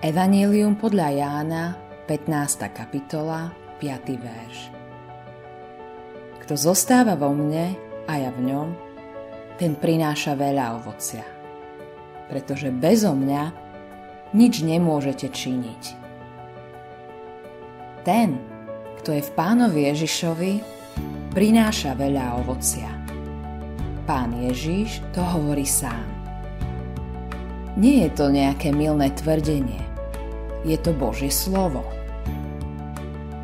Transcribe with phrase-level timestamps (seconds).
[0.00, 1.76] Evangelium podľa Jána,
[2.08, 2.72] 15.
[2.72, 3.52] kapitola,
[3.84, 4.16] 5.
[4.16, 4.72] verš.
[6.40, 7.76] Kto zostáva vo mne
[8.08, 8.68] a ja v ňom,
[9.60, 11.20] ten prináša veľa ovocia.
[12.32, 13.44] Pretože bezo mňa
[14.32, 15.82] nič nemôžete činiť.
[18.00, 18.40] Ten,
[19.04, 20.52] kto je v pánovi Ježišovi,
[21.36, 22.88] prináša veľa ovocia.
[24.08, 26.08] Pán Ježiš to hovorí sám.
[27.76, 29.89] Nie je to nejaké milné tvrdenie.
[30.60, 31.80] Je to Božie slovo.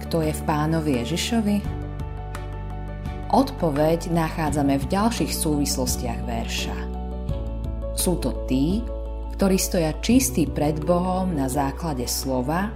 [0.07, 1.57] Kto je v pánovi Ježišovi?
[3.33, 6.77] Odpoveď nachádzame v ďalších súvislostiach verša.
[7.97, 8.87] Sú to tí,
[9.35, 12.71] ktorí stoja čistí pred Bohom na základe slova,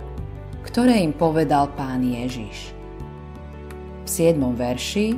[0.67, 2.75] ktoré im povedal pán Ježiš.
[4.05, 4.37] V 7.
[4.59, 5.15] verši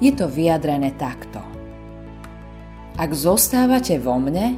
[0.00, 1.44] je to vyjadrené takto.
[2.96, 4.56] Ak zostávate vo mne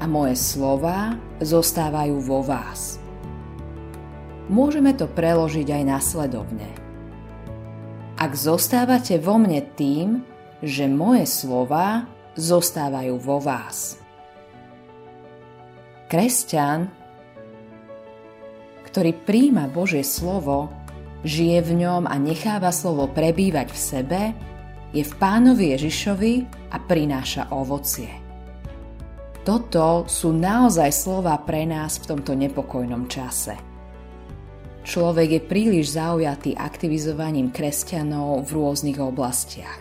[0.00, 3.03] a moje slova zostávajú vo vás.
[4.48, 6.68] Môžeme to preložiť aj následovne.
[8.20, 10.22] Ak zostávate vo mne tým,
[10.60, 13.98] že moje slova zostávajú vo vás.
[16.08, 17.04] Kresťan
[18.94, 20.70] ktorý príjma Božie slovo,
[21.26, 24.22] žije v ňom a necháva slovo prebývať v sebe,
[24.94, 26.34] je v pánovi Ježišovi
[26.70, 28.06] a prináša ovocie.
[29.42, 33.73] Toto sú naozaj slova pre nás v tomto nepokojnom čase.
[34.84, 39.80] Človek je príliš zaujatý aktivizovaním kresťanov v rôznych oblastiach.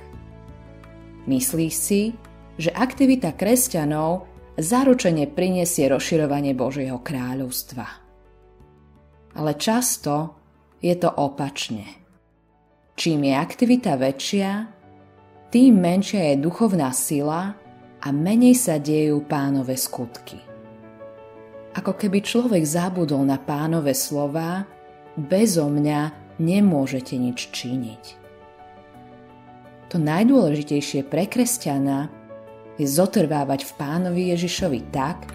[1.27, 2.15] Myslí si,
[2.55, 8.03] že aktivita kresťanov zaručene prinesie rozširovanie Božieho kráľovstva
[9.35, 10.37] ale často
[10.81, 11.85] je to opačne.
[12.93, 14.51] Čím je aktivita väčšia,
[15.49, 17.57] tým menšia je duchovná sila
[18.01, 20.37] a menej sa dejú pánové skutky.
[21.73, 24.61] Ako keby človek zabudol na pánové slova,
[25.17, 26.11] bezo mňa
[26.41, 28.03] nemôžete nič činiť.
[29.93, 32.09] To najdôležitejšie pre kresťana
[32.81, 35.29] je zotrvávať v pánovi Ježišovi tak,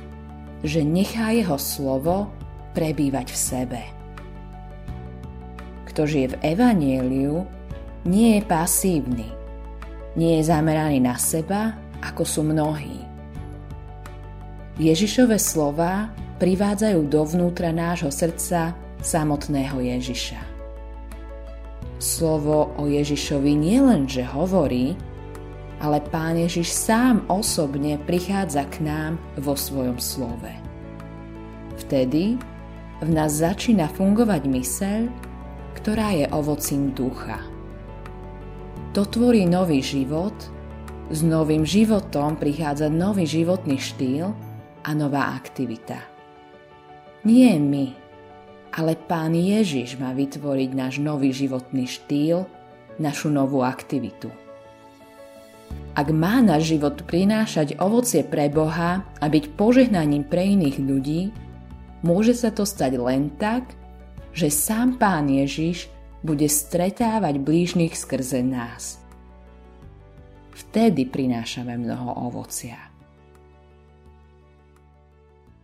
[0.67, 2.27] že nechá jeho slovo
[2.75, 3.83] prebývať v sebe.
[5.87, 7.47] Kto žije v Evanieliu,
[8.03, 9.31] nie je pasívny,
[10.19, 12.99] nie je zameraný na seba, ako sú mnohí.
[14.79, 20.41] Ježišove slova privádzajú dovnútra nášho srdca samotného Ježiša.
[21.99, 24.95] Slovo o Ježišovi nielenže hovorí,
[25.79, 30.51] ale Pán Ježiš sám osobne prichádza k nám vo svojom slove.
[31.79, 32.39] Vtedy
[32.99, 35.01] v nás začína fungovať myseľ,
[35.79, 37.39] ktorá je ovocím ducha.
[38.95, 40.35] To tvorí nový život,
[41.09, 44.35] s novým životom prichádza nový životný štýl
[44.83, 45.97] a nová aktivita.
[47.23, 48.08] Nie my,
[48.75, 52.45] ale Pán Ježiš má vytvoriť náš nový životný štýl,
[53.01, 54.29] našu novú aktivitu.
[55.99, 61.23] Ak má náš život prinášať ovocie pre Boha a byť požehnaním pre iných ľudí,
[61.99, 63.75] Môže sa to stať len tak,
[64.31, 65.91] že sám Pán Ježiš
[66.23, 69.03] bude stretávať blížnych skrze nás.
[70.55, 72.79] Vtedy prinášame mnoho ovocia.